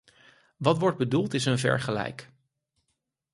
[0.57, 2.29] Wat wordt bedoeld is een vergelijk.